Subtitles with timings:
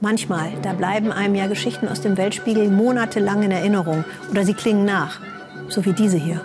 [0.00, 4.84] Manchmal, da bleiben einem ja Geschichten aus dem Weltspiegel monatelang in Erinnerung oder sie klingen
[4.84, 5.20] nach,
[5.68, 6.42] so wie diese hier.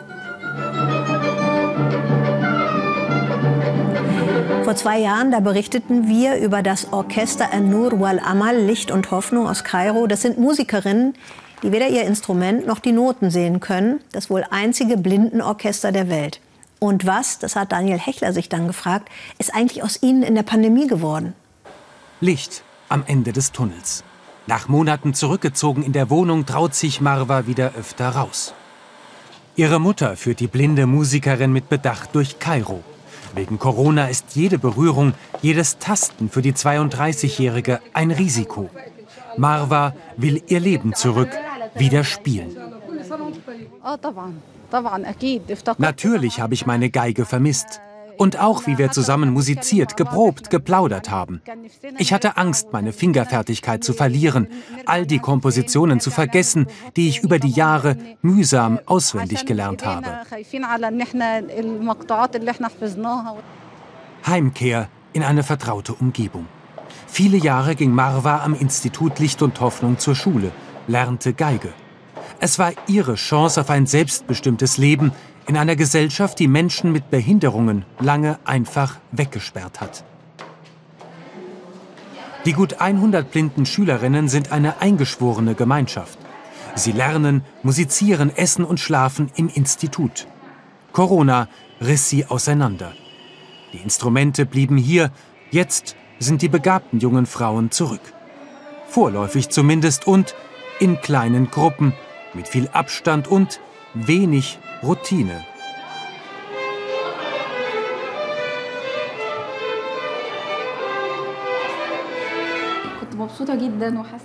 [4.63, 9.49] Vor zwei Jahren, da berichteten wir über das Orchester An-Nur wal Amal, Licht und Hoffnung
[9.49, 10.07] aus Kairo.
[10.07, 11.13] Das sind Musikerinnen,
[11.61, 13.99] die weder ihr Instrument noch die Noten sehen können.
[14.13, 16.39] Das wohl einzige Blindenorchester der Welt.
[16.79, 20.43] Und was, das hat Daniel Hechler sich dann gefragt, ist eigentlich aus ihnen in der
[20.43, 21.33] Pandemie geworden?
[22.21, 24.03] Licht am Ende des Tunnels.
[24.47, 28.53] Nach Monaten zurückgezogen in der Wohnung traut sich Marwa wieder öfter raus.
[29.55, 32.83] Ihre Mutter führt die blinde Musikerin mit Bedacht durch Kairo.
[33.35, 38.69] Wegen Corona ist jede Berührung, jedes Tasten für die 32-Jährige ein Risiko.
[39.37, 41.29] Marwa will ihr Leben zurück,
[41.75, 42.57] wieder spielen.
[45.77, 47.81] Natürlich habe ich meine Geige vermisst.
[48.21, 51.41] Und auch, wie wir zusammen musiziert, geprobt, geplaudert haben.
[51.97, 54.47] Ich hatte Angst, meine Fingerfertigkeit zu verlieren,
[54.85, 60.05] all die Kompositionen zu vergessen, die ich über die Jahre mühsam auswendig gelernt habe.
[64.27, 66.45] Heimkehr in eine vertraute Umgebung.
[67.07, 70.51] Viele Jahre ging Marwa am Institut Licht und Hoffnung zur Schule,
[70.85, 71.73] lernte Geige.
[72.43, 75.11] Es war ihre Chance auf ein selbstbestimmtes Leben,
[75.45, 80.03] in einer Gesellschaft, die Menschen mit Behinderungen lange einfach weggesperrt hat.
[82.45, 86.17] Die gut 100 blinden Schülerinnen sind eine eingeschworene Gemeinschaft.
[86.73, 90.25] Sie lernen, musizieren, essen und schlafen im Institut.
[90.93, 91.47] Corona
[91.79, 92.93] riss sie auseinander.
[93.71, 95.11] Die Instrumente blieben hier,
[95.51, 98.13] jetzt sind die begabten jungen Frauen zurück.
[98.87, 100.33] Vorläufig zumindest und
[100.79, 101.93] in kleinen Gruppen,
[102.33, 103.59] mit viel Abstand und
[103.93, 105.43] wenig Routine.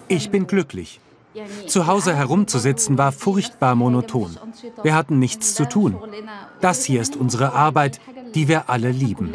[0.08, 1.00] Ich bin glücklich.
[1.66, 4.38] Zu Hause herumzusitzen war furchtbar monoton.
[4.82, 5.98] Wir hatten nichts zu tun.
[6.60, 8.00] Das hier ist unsere Arbeit,
[8.34, 9.34] die wir alle lieben.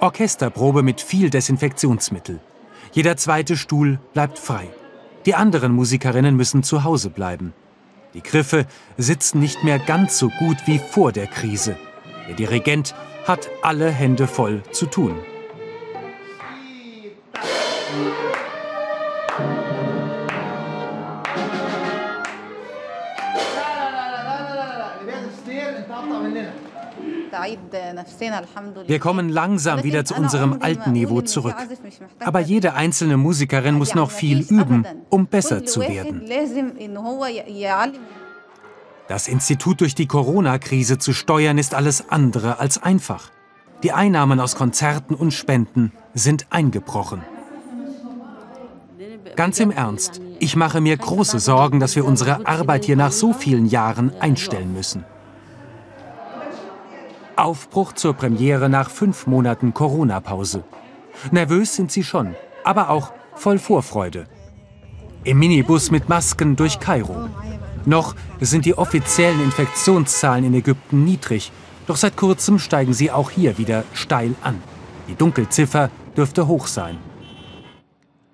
[0.00, 2.40] Orchesterprobe mit viel Desinfektionsmittel.
[2.92, 4.68] Jeder zweite Stuhl bleibt frei.
[5.26, 7.52] Die anderen Musikerinnen müssen zu Hause bleiben.
[8.14, 8.66] Die Griffe
[8.96, 11.76] sitzen nicht mehr ganz so gut wie vor der Krise.
[12.26, 12.94] Der Dirigent
[13.26, 15.14] hat alle Hände voll zu tun.
[28.86, 31.56] Wir kommen langsam wieder zu unserem alten Niveau zurück.
[32.18, 36.22] Aber jede einzelne Musikerin muss noch viel üben, um besser zu werden.
[39.08, 43.30] Das Institut durch die Corona-Krise zu steuern, ist alles andere als einfach.
[43.82, 47.22] Die Einnahmen aus Konzerten und Spenden sind eingebrochen.
[49.36, 53.32] Ganz im Ernst, ich mache mir große Sorgen, dass wir unsere Arbeit hier nach so
[53.32, 55.04] vielen Jahren einstellen müssen.
[57.44, 60.64] Aufbruch zur Premiere nach fünf Monaten Corona-Pause.
[61.30, 62.34] Nervös sind sie schon,
[62.64, 64.26] aber auch voll Vorfreude.
[65.24, 67.28] Im Minibus mit Masken durch Kairo.
[67.84, 71.52] Noch sind die offiziellen Infektionszahlen in Ägypten niedrig,
[71.86, 74.62] doch seit kurzem steigen sie auch hier wieder steil an.
[75.08, 76.98] Die Dunkelziffer dürfte hoch sein.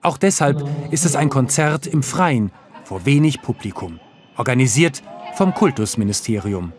[0.02, 2.52] Auch deshalb ist es ein Konzert im Freien,
[2.84, 3.98] vor wenig Publikum,
[4.36, 5.02] organisiert
[5.34, 6.72] vom Kultusministerium.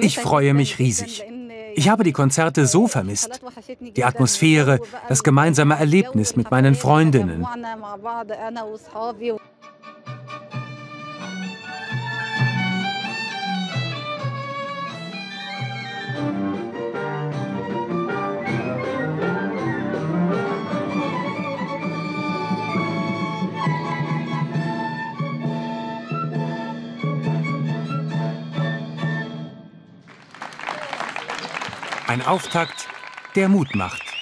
[0.00, 1.24] Ich freue mich riesig.
[1.76, 3.40] Ich habe die Konzerte so vermisst.
[3.80, 7.46] Die Atmosphäre, das gemeinsame Erlebnis mit meinen Freundinnen.
[32.06, 32.86] Ein Auftakt,
[33.34, 34.13] der Mut macht.